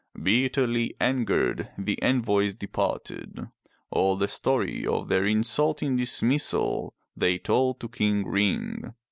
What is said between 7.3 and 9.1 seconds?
told to King Ring.